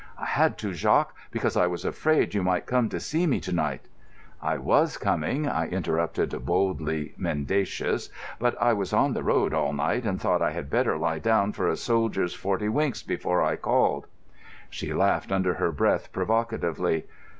"I 0.17 0.25
had 0.25 0.57
to, 0.57 0.73
Jacques, 0.73 1.13
because 1.29 1.55
I 1.55 1.67
was 1.67 1.85
afraid 1.85 2.33
you 2.33 2.41
might 2.41 2.65
come 2.65 2.89
to 2.89 2.99
see 2.99 3.27
me 3.27 3.39
to 3.41 3.51
night——" 3.53 3.87
"I 4.41 4.57
was 4.57 4.97
coming," 4.97 5.47
I 5.47 5.67
interrupted, 5.67 6.43
boldly 6.43 7.13
mendacious, 7.19 8.09
"but 8.39 8.59
I 8.59 8.73
was 8.73 8.93
on 8.93 9.13
the 9.13 9.21
road 9.21 9.53
all 9.53 9.73
night, 9.73 10.03
and 10.05 10.19
thought 10.19 10.41
I 10.41 10.53
had 10.53 10.71
better 10.71 10.97
lie 10.97 11.19
down 11.19 11.53
for 11.53 11.69
a 11.69 11.75
soldier's 11.77 12.33
forty 12.33 12.67
winks 12.67 13.03
before 13.03 13.43
I 13.43 13.57
called." 13.57 14.07
She 14.71 14.91
laughed 14.91 15.31
under 15.31 15.53
her 15.53 15.71
breath 15.71 16.11
provocatively. 16.11 17.05